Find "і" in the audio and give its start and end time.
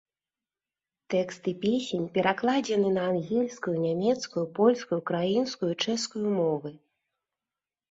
5.77-5.79